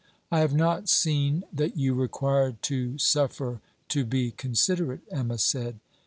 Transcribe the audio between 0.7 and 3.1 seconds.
seen that you required to